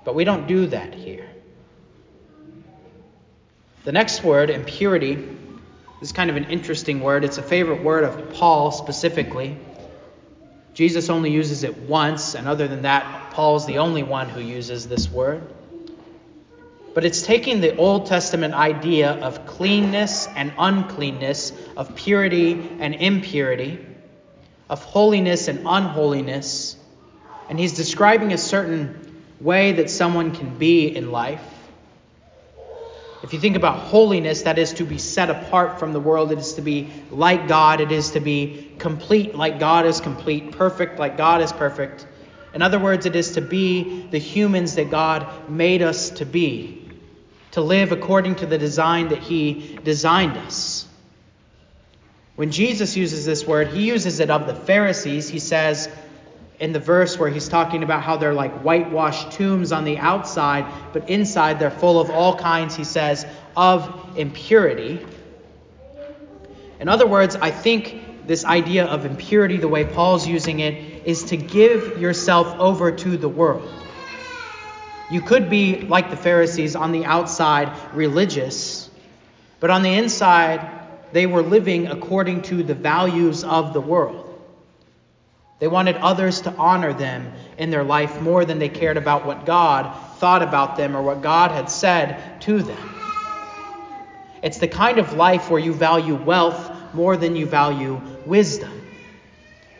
But 0.03 0.15
we 0.15 0.23
don't 0.23 0.47
do 0.47 0.65
that 0.65 0.95
here. 0.95 1.29
The 3.83 3.91
next 3.91 4.23
word, 4.23 4.49
impurity, 4.49 5.37
is 6.01 6.11
kind 6.11 6.31
of 6.31 6.37
an 6.37 6.45
interesting 6.45 7.01
word. 7.01 7.23
It's 7.23 7.37
a 7.37 7.43
favorite 7.43 7.83
word 7.83 8.03
of 8.03 8.33
Paul 8.33 8.71
specifically. 8.71 9.59
Jesus 10.73 11.11
only 11.11 11.29
uses 11.29 11.63
it 11.63 11.77
once, 11.77 12.33
and 12.33 12.47
other 12.47 12.67
than 12.67 12.81
that, 12.81 13.20
Paul's 13.31 13.65
the 13.65 13.79
only 13.79 14.03
one 14.03 14.29
who 14.29 14.41
uses 14.41 14.88
this 14.88 15.09
word. 15.09 15.41
But 16.93 17.05
it's 17.05 17.21
taking 17.21 17.61
the 17.61 17.75
Old 17.77 18.05
Testament 18.07 18.53
idea 18.53 19.11
of 19.11 19.45
cleanness 19.45 20.27
and 20.35 20.53
uncleanness, 20.57 21.53
of 21.77 21.95
purity 21.95 22.69
and 22.79 22.93
impurity, 22.93 23.85
of 24.69 24.83
holiness 24.83 25.47
and 25.47 25.59
unholiness, 25.65 26.77
and 27.50 27.59
he's 27.59 27.73
describing 27.73 28.33
a 28.33 28.38
certain 28.38 29.23
way 29.39 29.73
that 29.73 29.89
someone 29.89 30.33
can 30.33 30.57
be 30.57 30.88
in 30.95 31.11
life. 31.11 31.43
If 33.23 33.33
you 33.33 33.39
think 33.39 33.55
about 33.55 33.77
holiness, 33.77 34.43
that 34.43 34.57
is 34.57 34.73
to 34.73 34.83
be 34.83 34.97
set 34.97 35.29
apart 35.29 35.79
from 35.79 35.93
the 35.93 36.00
world. 36.00 36.31
It 36.31 36.39
is 36.39 36.53
to 36.53 36.61
be 36.61 36.89
like 37.11 37.47
God. 37.47 37.81
It 37.81 37.91
is 37.91 38.11
to 38.11 38.19
be 38.19 38.71
complete 38.79 39.35
like 39.35 39.59
God 39.59 39.85
is 39.85 40.01
complete, 40.01 40.53
perfect 40.53 40.97
like 40.97 41.17
God 41.17 41.41
is 41.41 41.51
perfect. 41.51 42.07
In 42.53 42.62
other 42.62 42.79
words, 42.79 43.05
it 43.05 43.15
is 43.15 43.31
to 43.31 43.41
be 43.41 44.08
the 44.12 44.17
humans 44.17 44.75
that 44.75 44.89
God 44.89 45.50
made 45.50 45.81
us 45.81 46.10
to 46.12 46.25
be, 46.25 46.89
to 47.51 47.62
live 47.62 47.91
according 47.91 48.36
to 48.36 48.46
the 48.46 48.58
design 48.58 49.10
that 49.10 49.20
He 49.20 49.79
designed 49.84 50.38
us. 50.38 50.88
When 52.36 52.51
Jesus 52.51 52.98
uses 52.98 53.25
this 53.25 53.46
word, 53.46 53.70
He 53.70 53.88
uses 53.88 54.20
it 54.20 54.29
of 54.29 54.48
the 54.48 54.55
Pharisees. 54.55 55.29
He 55.29 55.39
says, 55.39 55.89
in 56.62 56.74
the 56.74 56.79
verse 56.79 57.17
where 57.17 57.29
he's 57.29 57.50
talking 57.50 57.81
about 57.81 58.03
how 58.03 58.17
they're 58.17 58.36
like 58.36 58.62
whitewashed 58.62 59.31
tombs 59.31 59.72
on 59.72 59.84
the 59.84 59.98
outside, 59.98 60.63
but 60.93 61.10
inside 61.10 61.58
they're 61.58 61.72
full 61.72 62.00
of 62.00 62.12
all 62.12 62.38
kinds, 62.38 62.75
he 62.75 62.84
says, 62.84 63.25
of 63.58 64.15
impurity. 64.15 65.03
In 66.79 66.88
other 66.88 67.08
words, 67.08 67.36
I 67.36 67.50
think 67.50 68.27
this 68.27 68.46
idea 68.46 68.86
of 68.86 69.05
impurity, 69.05 69.58
the 69.58 69.67
way 69.67 69.86
Paul's 69.86 70.27
using 70.27 70.60
it, 70.60 70.90
is 71.05 71.24
to 71.25 71.38
give 71.38 72.00
yourself 72.00 72.48
over 72.60 72.91
to 72.91 73.17
the 73.17 73.29
world. 73.29 73.70
You 75.12 75.22
could 75.22 75.50
be 75.50 75.81
like 75.81 76.10
the 76.10 76.17
Pharisees 76.17 76.75
on 76.75 76.91
the 76.91 77.05
outside, 77.05 77.72
religious, 77.93 78.89
but 79.60 79.70
on 79.70 79.84
the 79.84 79.93
inside, 79.93 80.67
they 81.12 81.25
were 81.25 81.41
living 81.41 81.88
according 81.88 82.43
to 82.43 82.63
the 82.63 82.74
values 82.74 83.43
of 83.43 83.74
the 83.74 83.81
world. 83.81 84.27
They 85.60 85.67
wanted 85.67 85.98
others 85.98 86.41
to 86.41 86.53
honor 86.55 86.93
them 86.93 87.34
in 87.58 87.70
their 87.70 87.84
life 87.84 88.22
more 88.22 88.46
than 88.46 88.58
they 88.58 88.70
cared 88.70 88.98
about 88.98 89.25
what 89.25 89.46
God 89.46 89.96
thought 90.17 90.41
about 90.41 90.77
them 90.77 90.96
or 90.96 91.03
what 91.03 91.22
God 91.22 91.51
had 91.51 91.70
said 91.70 92.41
to 92.41 92.63
them. 92.63 92.89
It's 94.41 94.58
the 94.58 94.67
kind 94.67 94.98
of 94.98 95.13
life 95.13 95.51
where 95.51 95.60
you 95.60 95.74
value 95.74 96.15
wealth 96.15 96.72
more 96.93 97.15
than 97.15 97.36
you 97.36 97.46
value 97.46 98.01
wisdom. 98.25 98.72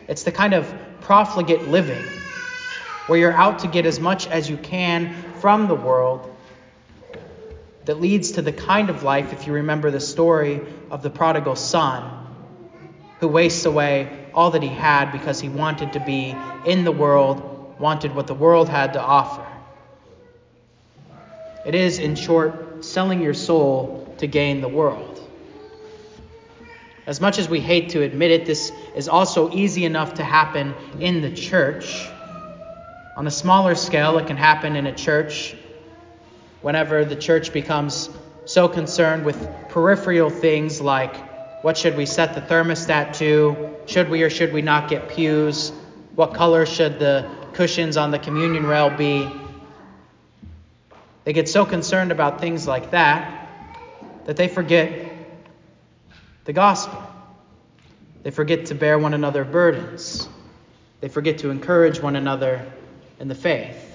It's 0.06 0.22
the 0.22 0.30
kind 0.30 0.54
of 0.54 0.72
profligate 1.12 1.68
living 1.68 2.02
where 3.06 3.18
you're 3.18 3.34
out 3.34 3.58
to 3.58 3.68
get 3.68 3.84
as 3.84 4.00
much 4.00 4.26
as 4.28 4.48
you 4.48 4.56
can 4.56 5.14
from 5.40 5.68
the 5.68 5.74
world 5.74 6.34
that 7.84 8.00
leads 8.00 8.30
to 8.30 8.40
the 8.40 8.50
kind 8.50 8.88
of 8.88 9.02
life, 9.02 9.34
if 9.34 9.46
you 9.46 9.52
remember 9.52 9.90
the 9.90 10.00
story 10.00 10.62
of 10.90 11.02
the 11.02 11.10
prodigal 11.10 11.54
son, 11.54 12.02
who 13.20 13.28
wastes 13.28 13.66
away 13.66 14.26
all 14.32 14.52
that 14.52 14.62
he 14.62 14.70
had 14.70 15.12
because 15.12 15.38
he 15.38 15.50
wanted 15.50 15.92
to 15.92 16.00
be 16.00 16.34
in 16.64 16.82
the 16.84 16.92
world, 16.92 17.78
wanted 17.78 18.14
what 18.14 18.26
the 18.26 18.32
world 18.32 18.70
had 18.70 18.94
to 18.94 19.00
offer. 19.02 19.46
It 21.62 21.74
is, 21.74 21.98
in 21.98 22.14
short, 22.14 22.86
selling 22.86 23.20
your 23.20 23.34
soul 23.34 24.14
to 24.16 24.26
gain 24.26 24.62
the 24.62 24.68
world. 24.68 25.11
As 27.06 27.20
much 27.20 27.38
as 27.38 27.48
we 27.48 27.60
hate 27.60 27.90
to 27.90 28.02
admit 28.02 28.30
it, 28.30 28.46
this 28.46 28.72
is 28.94 29.08
also 29.08 29.50
easy 29.52 29.84
enough 29.84 30.14
to 30.14 30.24
happen 30.24 30.74
in 31.00 31.20
the 31.20 31.30
church. 31.30 32.08
On 33.16 33.26
a 33.26 33.30
smaller 33.30 33.74
scale, 33.74 34.18
it 34.18 34.26
can 34.26 34.36
happen 34.36 34.76
in 34.76 34.86
a 34.86 34.94
church 34.94 35.56
whenever 36.60 37.04
the 37.04 37.16
church 37.16 37.52
becomes 37.52 38.08
so 38.44 38.68
concerned 38.68 39.24
with 39.24 39.48
peripheral 39.68 40.30
things 40.30 40.80
like 40.80 41.16
what 41.62 41.76
should 41.76 41.96
we 41.96 42.06
set 42.06 42.34
the 42.34 42.40
thermostat 42.40 43.16
to? 43.18 43.76
Should 43.86 44.10
we 44.10 44.22
or 44.22 44.30
should 44.30 44.52
we 44.52 44.62
not 44.62 44.88
get 44.90 45.08
pews? 45.08 45.70
What 46.16 46.34
color 46.34 46.66
should 46.66 46.98
the 46.98 47.30
cushions 47.52 47.96
on 47.96 48.10
the 48.10 48.18
communion 48.18 48.66
rail 48.66 48.90
be? 48.90 49.28
They 51.24 51.32
get 51.32 51.48
so 51.48 51.64
concerned 51.64 52.10
about 52.10 52.40
things 52.40 52.66
like 52.66 52.90
that 52.90 53.48
that 54.24 54.36
they 54.36 54.48
forget 54.48 55.11
the 56.44 56.52
gospel. 56.52 57.02
They 58.22 58.30
forget 58.30 58.66
to 58.66 58.74
bear 58.74 58.98
one 58.98 59.14
another 59.14 59.44
burdens. 59.44 60.28
They 61.00 61.08
forget 61.08 61.38
to 61.38 61.50
encourage 61.50 62.00
one 62.00 62.16
another 62.16 62.70
in 63.18 63.28
the 63.28 63.34
faith. 63.34 63.88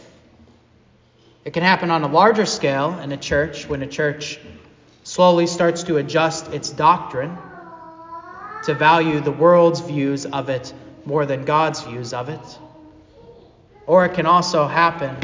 It 1.45 1.53
can 1.53 1.63
happen 1.63 1.91
on 1.91 2.03
a 2.03 2.07
larger 2.07 2.45
scale 2.45 2.99
in 2.99 3.11
a 3.11 3.17
church 3.17 3.67
when 3.67 3.81
a 3.81 3.87
church 3.87 4.39
slowly 5.03 5.47
starts 5.47 5.83
to 5.83 5.97
adjust 5.97 6.51
its 6.53 6.69
doctrine 6.69 7.37
to 8.65 8.73
value 8.73 9.21
the 9.21 9.31
world's 9.31 9.79
views 9.79 10.25
of 10.25 10.49
it 10.49 10.73
more 11.05 11.25
than 11.25 11.45
God's 11.45 11.81
views 11.83 12.11
of 12.11 12.27
it. 12.27 12.59
Or 13.85 14.03
it 14.05 14.13
can 14.13 14.25
also 14.25 14.67
happen 14.67 15.15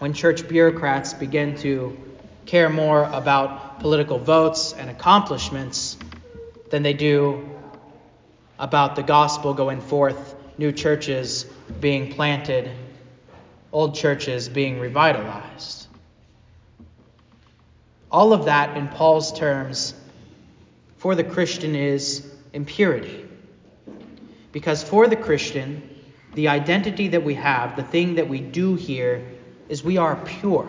when 0.00 0.12
church 0.12 0.48
bureaucrats 0.48 1.14
begin 1.14 1.56
to 1.58 1.96
care 2.44 2.68
more 2.68 3.04
about 3.04 3.78
political 3.78 4.18
votes 4.18 4.72
and 4.72 4.90
accomplishments 4.90 5.95
than 6.70 6.82
they 6.82 6.92
do 6.92 7.48
about 8.58 8.96
the 8.96 9.02
gospel 9.02 9.54
going 9.54 9.80
forth 9.80 10.34
new 10.58 10.72
churches 10.72 11.44
being 11.80 12.12
planted, 12.12 12.70
old 13.72 13.94
churches 13.94 14.48
being 14.48 14.80
revitalized. 14.80 15.86
All 18.10 18.32
of 18.32 18.46
that, 18.46 18.76
in 18.76 18.88
Paul's 18.88 19.32
terms, 19.32 19.94
for 20.96 21.14
the 21.14 21.24
Christian 21.24 21.74
is 21.74 22.26
impurity. 22.52 23.24
Because 24.52 24.82
for 24.82 25.06
the 25.06 25.16
Christian, 25.16 25.82
the 26.34 26.48
identity 26.48 27.08
that 27.08 27.22
we 27.22 27.34
have, 27.34 27.76
the 27.76 27.82
thing 27.82 28.14
that 28.14 28.28
we 28.28 28.40
do 28.40 28.74
here, 28.74 29.26
is 29.68 29.84
we 29.84 29.98
are 29.98 30.16
pure. 30.16 30.66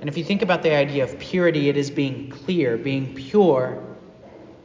And 0.00 0.08
if 0.08 0.16
you 0.16 0.24
think 0.24 0.42
about 0.42 0.62
the 0.62 0.74
idea 0.74 1.04
of 1.04 1.18
purity, 1.18 1.68
it 1.68 1.76
is 1.76 1.90
being 1.90 2.30
clear, 2.30 2.76
being 2.76 3.14
pure, 3.14 3.82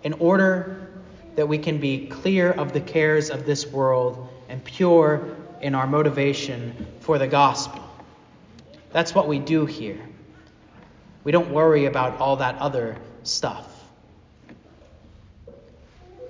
in 0.03 0.13
order 0.13 0.89
that 1.35 1.47
we 1.47 1.57
can 1.57 1.79
be 1.79 2.07
clear 2.07 2.51
of 2.51 2.73
the 2.73 2.81
cares 2.81 3.29
of 3.29 3.45
this 3.45 3.67
world 3.67 4.27
and 4.49 4.63
pure 4.63 5.35
in 5.61 5.75
our 5.75 5.87
motivation 5.87 6.87
for 6.99 7.17
the 7.17 7.27
gospel. 7.27 7.83
That's 8.91 9.13
what 9.13 9.27
we 9.27 9.39
do 9.39 9.65
here. 9.65 9.99
We 11.23 11.31
don't 11.31 11.51
worry 11.51 11.85
about 11.85 12.19
all 12.19 12.37
that 12.37 12.55
other 12.57 12.97
stuff. 13.23 13.67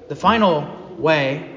The 0.07 0.15
final 0.15 0.95
way, 0.97 1.55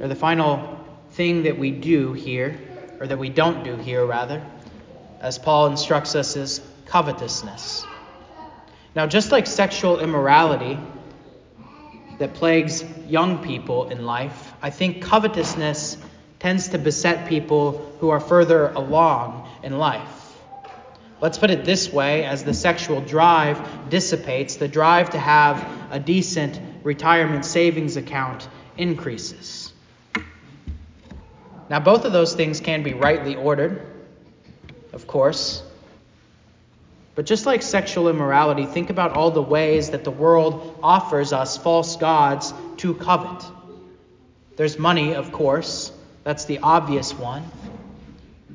or 0.00 0.08
the 0.08 0.16
final 0.16 0.84
thing 1.12 1.44
that 1.44 1.58
we 1.58 1.70
do 1.70 2.12
here, 2.14 2.58
or 2.98 3.06
that 3.06 3.18
we 3.18 3.28
don't 3.28 3.62
do 3.62 3.76
here, 3.76 4.04
rather, 4.04 4.44
as 5.20 5.38
Paul 5.38 5.66
instructs 5.68 6.14
us, 6.14 6.36
is 6.36 6.60
covetousness. 6.86 7.86
Now, 8.94 9.06
just 9.06 9.30
like 9.30 9.46
sexual 9.46 10.00
immorality 10.00 10.78
that 12.18 12.34
plagues 12.34 12.84
young 13.06 13.42
people 13.44 13.88
in 13.88 14.04
life, 14.04 14.52
I 14.62 14.70
think 14.70 15.02
covetousness 15.02 15.96
tends 16.38 16.68
to 16.68 16.78
beset 16.78 17.28
people 17.28 17.94
who 18.00 18.10
are 18.10 18.20
further 18.20 18.68
along 18.68 19.48
in 19.62 19.78
life. 19.78 20.34
Let's 21.20 21.38
put 21.38 21.50
it 21.50 21.64
this 21.64 21.92
way 21.92 22.24
as 22.24 22.44
the 22.44 22.52
sexual 22.52 23.00
drive 23.00 23.88
dissipates, 23.88 24.56
the 24.56 24.68
drive 24.68 25.10
to 25.10 25.18
have 25.18 25.66
a 25.90 25.98
decent 25.98 26.60
retirement 26.82 27.44
savings 27.44 27.96
account 27.96 28.48
increases. 28.76 29.72
Now, 31.68 31.80
both 31.80 32.04
of 32.04 32.12
those 32.12 32.34
things 32.34 32.60
can 32.60 32.82
be 32.82 32.92
rightly 32.92 33.34
ordered, 33.34 33.86
of 34.92 35.06
course. 35.06 35.62
But 37.16 37.24
just 37.24 37.46
like 37.46 37.62
sexual 37.62 38.10
immorality, 38.10 38.66
think 38.66 38.90
about 38.90 39.16
all 39.16 39.30
the 39.30 39.42
ways 39.42 39.90
that 39.90 40.04
the 40.04 40.10
world 40.10 40.78
offers 40.82 41.32
us 41.32 41.56
false 41.56 41.96
gods 41.96 42.52
to 42.76 42.94
covet. 42.94 43.42
There's 44.56 44.78
money, 44.78 45.14
of 45.14 45.32
course, 45.32 45.90
that's 46.24 46.44
the 46.44 46.58
obvious 46.58 47.14
one. 47.14 47.42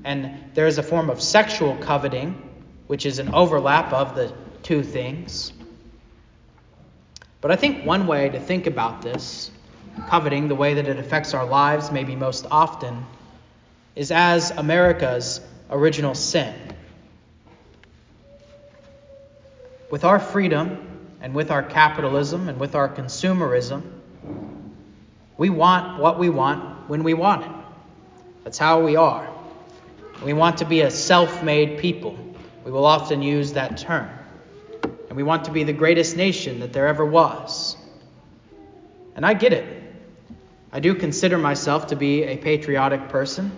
And 0.03 0.51
there 0.53 0.68
is 0.68 0.77
a 0.77 0.84
form 0.84 1.10
of 1.10 1.22
sexual 1.22 1.75
coveting, 1.77 2.39
which 2.86 3.08
is 3.08 3.18
an 3.18 3.34
overlap 3.34 3.94
of 3.94 4.15
the 4.15 4.32
two 4.62 4.84
things. 4.84 5.51
But 7.41 7.50
I 7.50 7.56
think 7.56 7.84
one 7.84 8.06
way 8.06 8.30
to 8.30 8.39
think 8.39 8.68
about 8.68 9.01
this, 9.01 9.50
coveting, 10.08 10.48
the 10.48 10.56
way 10.56 10.75
that 10.75 10.88
it 10.88 11.00
affects 11.00 11.34
our 11.34 11.46
lives 11.46 11.91
maybe 11.91 12.15
most 12.15 12.46
often, 12.51 13.08
is 13.96 14.12
as 14.12 14.51
America's 14.51 15.41
original 15.72 16.13
sin. 16.13 16.53
With 19.91 20.05
our 20.05 20.21
freedom 20.21 20.88
and 21.19 21.36
with 21.36 21.51
our 21.51 21.62
capitalism 21.62 22.48
and 22.48 22.57
with 22.57 22.75
our 22.75 22.88
consumerism, 22.88 23.83
we 25.38 25.50
want 25.50 26.00
what 26.00 26.17
we 26.17 26.29
want 26.29 26.89
when 26.89 27.03
we 27.03 27.13
want 27.13 27.43
it. 27.43 27.51
That's 28.45 28.57
how 28.57 28.81
we 28.81 28.95
are. 28.95 29.29
We 30.23 30.32
want 30.32 30.60
to 30.60 30.65
be 30.65 30.80
a 30.82 30.89
self 30.89 31.43
made 31.43 31.80
people. 31.80 32.17
We 32.63 32.71
will 32.71 32.86
often 32.86 33.21
use 33.21 33.51
that 33.54 33.77
term. 33.77 34.10
And 35.10 35.17
we 35.17 35.23
want 35.23 35.43
to 35.45 35.51
be 35.51 35.65
the 35.65 35.73
greatest 35.73 36.15
nation 36.15 36.62
that 36.62 36.71
there 36.71 36.88
ever 36.88 37.06
was. 37.06 37.75
And 39.17 39.25
I 39.25 39.34
get 39.34 39.51
it. 39.51 39.65
I 40.71 40.80
do 40.80 40.95
consider 40.95 41.38
myself 41.38 41.88
to 41.88 41.97
be 41.97 42.23
a 42.23 42.38
patriotic 42.38 43.10
person. 43.10 43.51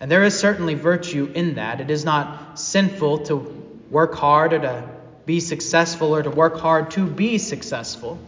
And 0.00 0.10
there 0.10 0.22
is 0.22 0.38
certainly 0.38 0.74
virtue 0.74 1.32
in 1.34 1.54
that. 1.54 1.80
It 1.80 1.90
is 1.90 2.04
not 2.04 2.58
sinful 2.58 3.20
to 3.26 3.36
work 3.90 4.14
hard 4.14 4.52
or 4.52 4.58
to 4.58 4.93
be 5.26 5.40
successful 5.40 6.14
or 6.14 6.22
to 6.22 6.30
work 6.30 6.58
hard 6.58 6.90
to 6.92 7.06
be 7.06 7.38
successful 7.38 8.18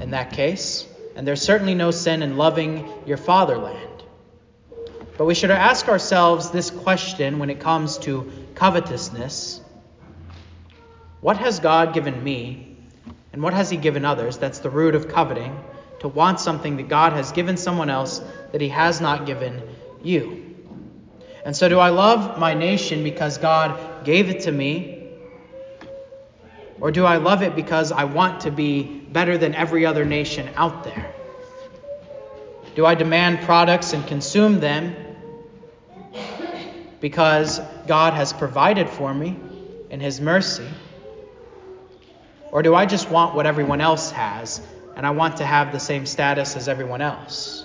in 0.00 0.10
that 0.10 0.32
case. 0.32 0.86
And 1.14 1.26
there's 1.26 1.42
certainly 1.42 1.74
no 1.74 1.90
sin 1.90 2.22
in 2.22 2.36
loving 2.36 2.88
your 3.06 3.16
fatherland. 3.16 3.96
But 5.16 5.24
we 5.24 5.34
should 5.34 5.50
ask 5.50 5.88
ourselves 5.88 6.50
this 6.50 6.70
question 6.70 7.38
when 7.38 7.48
it 7.48 7.60
comes 7.60 7.98
to 7.98 8.30
covetousness 8.54 9.60
What 11.20 11.38
has 11.38 11.60
God 11.60 11.94
given 11.94 12.22
me, 12.22 12.76
and 13.32 13.42
what 13.42 13.54
has 13.54 13.70
He 13.70 13.78
given 13.78 14.04
others? 14.04 14.36
That's 14.36 14.58
the 14.58 14.70
root 14.70 14.94
of 14.94 15.08
coveting, 15.08 15.58
to 16.00 16.08
want 16.08 16.40
something 16.40 16.76
that 16.76 16.88
God 16.88 17.14
has 17.14 17.32
given 17.32 17.56
someone 17.56 17.88
else 17.88 18.20
that 18.52 18.60
He 18.60 18.68
has 18.68 19.00
not 19.00 19.24
given 19.24 19.62
you. 20.02 20.54
And 21.46 21.56
so, 21.56 21.68
do 21.68 21.78
I 21.78 21.90
love 21.90 22.38
my 22.38 22.52
nation 22.54 23.02
because 23.02 23.38
God 23.38 24.04
gave 24.04 24.28
it 24.28 24.40
to 24.42 24.52
me? 24.52 24.95
Or 26.80 26.90
do 26.90 27.04
I 27.04 27.16
love 27.16 27.42
it 27.42 27.56
because 27.56 27.90
I 27.90 28.04
want 28.04 28.40
to 28.42 28.50
be 28.50 28.82
better 28.82 29.38
than 29.38 29.54
every 29.54 29.86
other 29.86 30.04
nation 30.04 30.48
out 30.56 30.84
there? 30.84 31.14
Do 32.74 32.84
I 32.84 32.94
demand 32.94 33.40
products 33.40 33.94
and 33.94 34.06
consume 34.06 34.60
them 34.60 34.94
because 37.00 37.60
God 37.86 38.12
has 38.12 38.32
provided 38.34 38.90
for 38.90 39.12
me 39.12 39.38
in 39.88 40.00
His 40.00 40.20
mercy? 40.20 40.68
Or 42.52 42.62
do 42.62 42.74
I 42.74 42.84
just 42.84 43.10
want 43.10 43.34
what 43.34 43.46
everyone 43.46 43.80
else 43.80 44.10
has 44.10 44.60
and 44.94 45.06
I 45.06 45.10
want 45.10 45.38
to 45.38 45.46
have 45.46 45.72
the 45.72 45.80
same 45.80 46.04
status 46.04 46.56
as 46.56 46.68
everyone 46.68 47.00
else? 47.00 47.64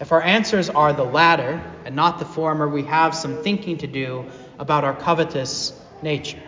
If 0.00 0.12
our 0.12 0.22
answers 0.22 0.70
are 0.70 0.92
the 0.92 1.04
latter 1.04 1.62
and 1.84 1.94
not 1.94 2.18
the 2.18 2.24
former, 2.24 2.66
we 2.66 2.84
have 2.84 3.14
some 3.14 3.42
thinking 3.42 3.78
to 3.78 3.86
do 3.86 4.24
about 4.58 4.82
our 4.82 4.94
covetous 4.94 5.78
nature. 6.02 6.42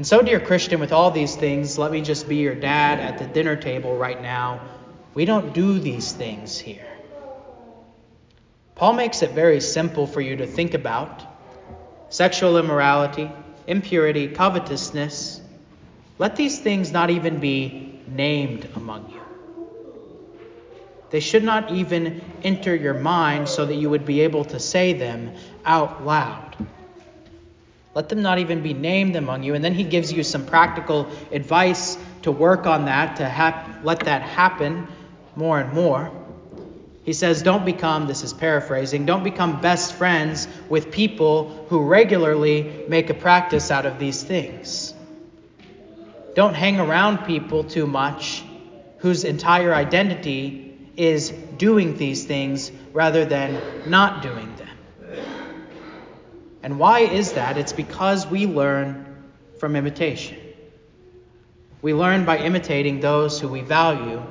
And 0.00 0.06
so, 0.06 0.22
dear 0.22 0.40
Christian, 0.40 0.80
with 0.80 0.92
all 0.92 1.10
these 1.10 1.36
things, 1.36 1.76
let 1.76 1.92
me 1.92 2.00
just 2.00 2.26
be 2.26 2.36
your 2.36 2.54
dad 2.54 3.00
at 3.00 3.18
the 3.18 3.26
dinner 3.26 3.54
table 3.54 3.98
right 3.98 4.18
now. 4.22 4.62
We 5.12 5.26
don't 5.26 5.52
do 5.52 5.78
these 5.78 6.10
things 6.10 6.58
here. 6.58 6.86
Paul 8.76 8.94
makes 8.94 9.20
it 9.20 9.32
very 9.32 9.60
simple 9.60 10.06
for 10.06 10.22
you 10.22 10.36
to 10.36 10.46
think 10.46 10.72
about 10.72 11.22
sexual 12.08 12.56
immorality, 12.56 13.30
impurity, 13.66 14.28
covetousness. 14.28 15.42
Let 16.16 16.34
these 16.34 16.58
things 16.58 16.92
not 16.92 17.10
even 17.10 17.38
be 17.38 18.00
named 18.08 18.70
among 18.76 19.10
you. 19.10 19.20
They 21.10 21.20
should 21.20 21.44
not 21.44 21.72
even 21.72 22.22
enter 22.42 22.74
your 22.74 22.94
mind 22.94 23.50
so 23.50 23.66
that 23.66 23.74
you 23.74 23.90
would 23.90 24.06
be 24.06 24.22
able 24.22 24.46
to 24.46 24.60
say 24.60 24.94
them 24.94 25.34
out 25.66 26.06
loud. 26.06 26.56
Let 27.94 28.08
them 28.08 28.22
not 28.22 28.38
even 28.38 28.62
be 28.62 28.72
named 28.72 29.16
among 29.16 29.42
you. 29.42 29.54
And 29.54 29.64
then 29.64 29.74
he 29.74 29.82
gives 29.82 30.12
you 30.12 30.22
some 30.22 30.46
practical 30.46 31.08
advice 31.32 31.98
to 32.22 32.30
work 32.30 32.66
on 32.66 32.84
that, 32.84 33.16
to 33.16 33.28
hap- 33.28 33.84
let 33.84 34.00
that 34.00 34.22
happen 34.22 34.86
more 35.34 35.58
and 35.58 35.72
more. 35.72 36.12
He 37.04 37.12
says, 37.12 37.42
Don't 37.42 37.64
become, 37.64 38.06
this 38.06 38.22
is 38.22 38.32
paraphrasing, 38.32 39.06
don't 39.06 39.24
become 39.24 39.60
best 39.60 39.94
friends 39.94 40.46
with 40.68 40.92
people 40.92 41.66
who 41.68 41.84
regularly 41.84 42.84
make 42.88 43.10
a 43.10 43.14
practice 43.14 43.70
out 43.70 43.86
of 43.86 43.98
these 43.98 44.22
things. 44.22 44.94
Don't 46.34 46.54
hang 46.54 46.78
around 46.78 47.24
people 47.26 47.64
too 47.64 47.86
much 47.86 48.44
whose 48.98 49.24
entire 49.24 49.74
identity 49.74 50.78
is 50.96 51.30
doing 51.30 51.96
these 51.96 52.24
things 52.24 52.70
rather 52.92 53.24
than 53.24 53.60
not 53.86 54.22
doing 54.22 54.54
them. 54.56 54.69
And 56.62 56.78
why 56.78 57.00
is 57.00 57.32
that? 57.32 57.56
It's 57.56 57.72
because 57.72 58.26
we 58.26 58.46
learn 58.46 59.06
from 59.58 59.76
imitation. 59.76 60.38
We 61.82 61.94
learn 61.94 62.24
by 62.24 62.38
imitating 62.38 63.00
those 63.00 63.40
who 63.40 63.48
we 63.48 63.62
value. 63.62 64.22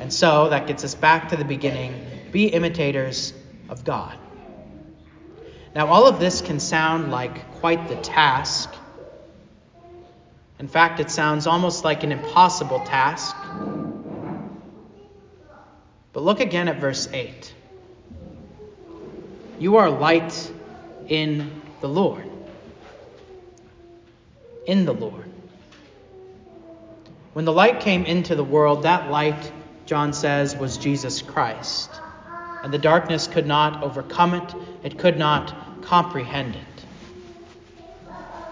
And 0.00 0.12
so 0.12 0.48
that 0.48 0.66
gets 0.66 0.84
us 0.84 0.94
back 0.94 1.28
to 1.28 1.36
the 1.36 1.44
beginning 1.44 2.06
be 2.32 2.46
imitators 2.46 3.32
of 3.68 3.84
God. 3.84 4.16
Now, 5.74 5.86
all 5.86 6.06
of 6.06 6.18
this 6.18 6.40
can 6.40 6.60
sound 6.60 7.10
like 7.10 7.52
quite 7.60 7.88
the 7.88 7.96
task. 7.96 8.72
In 10.58 10.68
fact, 10.68 11.00
it 11.00 11.10
sounds 11.10 11.46
almost 11.46 11.84
like 11.84 12.02
an 12.02 12.12
impossible 12.12 12.80
task. 12.80 13.34
But 16.12 16.22
look 16.22 16.40
again 16.40 16.68
at 16.68 16.80
verse 16.80 17.08
8. 17.12 17.54
You 19.58 19.76
are 19.76 19.90
light 19.90 20.52
in 21.08 21.59
the 21.80 21.88
Lord. 21.88 22.24
In 24.66 24.84
the 24.84 24.94
Lord. 24.94 25.24
When 27.32 27.44
the 27.44 27.52
light 27.52 27.80
came 27.80 28.04
into 28.04 28.34
the 28.34 28.44
world, 28.44 28.82
that 28.82 29.10
light, 29.10 29.52
John 29.86 30.12
says, 30.12 30.56
was 30.56 30.78
Jesus 30.78 31.22
Christ. 31.22 31.90
And 32.62 32.72
the 32.72 32.78
darkness 32.78 33.26
could 33.26 33.46
not 33.46 33.82
overcome 33.82 34.34
it, 34.34 34.54
it 34.82 34.98
could 34.98 35.18
not 35.18 35.82
comprehend 35.82 36.56
it. 36.56 36.62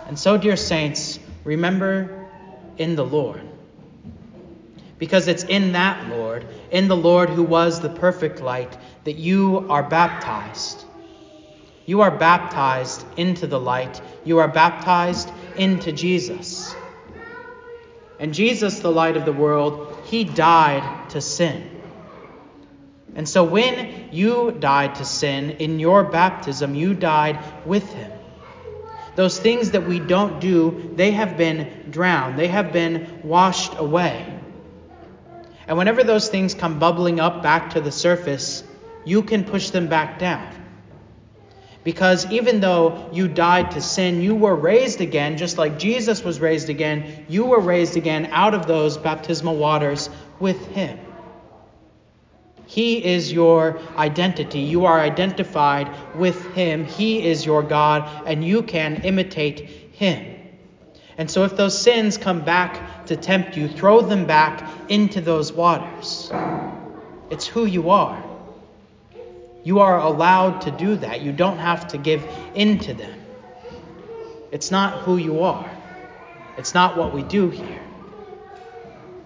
And 0.07 0.19
so, 0.19 0.39
dear 0.39 0.57
saints, 0.57 1.19
remember 1.45 2.27
in 2.79 2.97
the 2.97 3.05
Lord. 3.05 3.43
Because 4.99 5.29
it's 5.29 5.45
in 5.45 5.73
that 5.73 6.09
Lord, 6.09 6.47
in 6.71 6.89
the 6.89 6.97
Lord 6.97 7.31
who 7.31 7.43
was 7.43 7.81
the 7.81 7.91
perfect 7.91 8.41
light, 8.41 8.77
that 9.05 9.17
you 9.17 9.67
are 9.69 9.83
baptized. 9.83 10.85
You 11.89 12.03
are 12.03 12.11
baptized 12.11 13.03
into 13.17 13.47
the 13.47 13.59
light. 13.59 14.03
You 14.23 14.41
are 14.41 14.49
baptized 14.49 15.33
into 15.57 15.91
Jesus. 15.91 16.77
And 18.19 18.35
Jesus, 18.35 18.81
the 18.81 18.91
light 18.93 19.17
of 19.17 19.25
the 19.25 19.33
world, 19.33 19.97
he 20.05 20.23
died 20.23 21.09
to 21.13 21.23
sin. 21.23 21.81
And 23.15 23.27
so 23.27 23.43
when 23.43 24.11
you 24.13 24.51
died 24.51 24.97
to 24.97 25.07
sin 25.07 25.53
in 25.53 25.81
your 25.81 26.05
baptism, 26.05 26.75
you 26.75 26.93
died 26.93 27.39
with 27.65 27.91
him. 27.91 28.13
Those 29.15 29.39
things 29.39 29.71
that 29.71 29.89
we 29.89 29.99
don't 29.99 30.43
do, 30.43 30.93
they 30.95 31.13
have 31.13 31.39
been 31.39 31.87
drowned, 31.91 32.39
they 32.39 32.49
have 32.49 32.71
been 32.71 33.21
washed 33.25 33.79
away. 33.79 34.27
And 35.67 35.79
whenever 35.79 36.05
those 36.05 36.29
things 36.29 36.53
come 36.53 36.79
bubbling 36.79 37.19
up 37.19 37.43
back 37.43 37.71
to 37.71 37.81
the 37.81 37.93
surface, 37.93 38.63
you 39.07 39.23
can 39.23 39.45
push 39.45 39.71
them 39.71 39.87
back 39.87 40.19
down. 40.19 40.58
Because 41.89 42.31
even 42.31 42.61
though 42.61 43.09
you 43.15 43.29
died 43.29 43.71
to 43.71 43.81
sin, 43.81 44.21
you 44.21 44.35
were 44.35 44.55
raised 44.55 45.01
again, 45.01 45.39
just 45.39 45.57
like 45.57 45.79
Jesus 45.79 46.23
was 46.23 46.39
raised 46.39 46.69
again. 46.69 47.25
You 47.31 47.47
were 47.47 47.61
raised 47.61 47.97
again 47.97 48.29
out 48.31 48.53
of 48.53 48.67
those 48.67 48.99
baptismal 48.99 49.57
waters 49.57 50.11
with 50.39 50.67
Him. 50.67 50.99
He 52.67 53.03
is 53.03 53.33
your 53.33 53.81
identity. 53.97 54.59
You 54.61 54.85
are 54.85 55.01
identified 55.01 55.89
with 56.15 56.39
Him. 56.53 56.85
He 56.85 57.27
is 57.27 57.47
your 57.47 57.63
God, 57.63 58.27
and 58.27 58.45
you 58.45 58.63
can 58.65 58.97
imitate 58.97 59.61
Him. 59.93 60.37
And 61.17 61.31
so, 61.31 61.45
if 61.45 61.57
those 61.57 61.81
sins 61.81 62.19
come 62.19 62.45
back 62.45 63.07
to 63.07 63.17
tempt 63.17 63.57
you, 63.57 63.67
throw 63.67 64.03
them 64.03 64.27
back 64.27 64.63
into 64.91 65.23
those 65.23 65.55
waters. 65.55 66.31
It's 67.31 67.47
who 67.47 67.65
you 67.65 67.89
are. 67.89 68.28
You 69.63 69.81
are 69.81 69.99
allowed 69.99 70.63
to 70.63 70.71
do 70.71 70.97
that. 70.97 71.21
You 71.21 71.33
don't 71.33 71.59
have 71.59 71.89
to 71.89 71.99
give 71.99 72.25
in 72.55 72.79
to 72.81 72.95
them. 72.95 73.19
It's 74.51 74.71
not 74.71 75.03
who 75.03 75.17
you 75.17 75.43
are, 75.43 75.71
it's 76.57 76.75
not 76.75 76.97
what 76.97 77.13
we 77.13 77.23
do 77.23 77.51
here. 77.51 77.83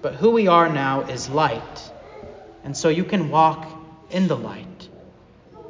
But 0.00 0.14
who 0.16 0.32
we 0.32 0.48
are 0.48 0.68
now 0.68 1.02
is 1.02 1.28
light. 1.28 1.90
And 2.64 2.76
so 2.76 2.88
you 2.88 3.04
can 3.04 3.30
walk 3.30 3.68
in 4.10 4.26
the 4.26 4.36
light, 4.36 4.88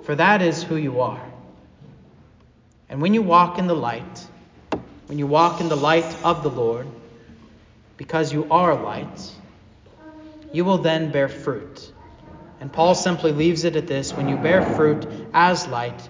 for 0.03 0.15
that 0.15 0.41
is 0.41 0.63
who 0.63 0.77
you 0.77 1.01
are. 1.01 1.23
And 2.89 3.01
when 3.03 3.15
you 3.15 3.23
walk 3.23 3.59
in 3.59 3.67
the 3.67 3.77
light, 3.77 4.27
when 5.07 5.19
you 5.19 5.27
walk 5.27 5.61
in 5.61 5.69
the 5.69 5.77
light 5.77 6.17
of 6.25 6.43
the 6.43 6.51
Lord, 6.51 6.87
because 7.99 8.33
you 8.33 8.47
are 8.51 8.75
light, 8.75 9.31
you 10.51 10.65
will 10.65 10.79
then 10.79 11.13
bear 11.13 11.29
fruit. 11.29 11.92
And 12.63 12.73
Paul 12.73 12.95
simply 12.95 13.33
leaves 13.33 13.65
it 13.65 13.75
at 13.75 13.89
this 13.89 14.13
when 14.13 14.29
you 14.29 14.37
bear 14.37 14.63
fruit 14.63 15.05
as 15.35 15.67
light, 15.67 16.09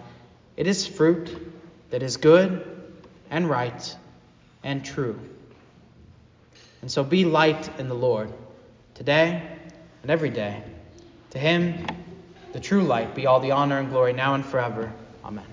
it 0.54 0.66
is 0.66 0.86
fruit 0.86 1.34
that 1.88 2.02
is 2.02 2.18
good 2.18 2.92
and 3.30 3.48
right 3.48 3.96
and 4.62 4.84
true. 4.84 5.18
And 6.82 6.92
so 6.92 7.04
be 7.04 7.24
light 7.24 7.70
in 7.78 7.88
the 7.88 7.94
Lord 7.94 8.30
today 8.92 9.42
and 10.02 10.10
every 10.10 10.28
day. 10.28 10.62
To 11.30 11.38
him, 11.38 11.86
the 12.52 12.60
true 12.60 12.82
light, 12.82 13.14
be 13.14 13.24
all 13.24 13.40
the 13.40 13.52
honor 13.52 13.78
and 13.78 13.88
glory 13.88 14.12
now 14.12 14.34
and 14.34 14.44
forever. 14.44 14.92
Amen. 15.24 15.46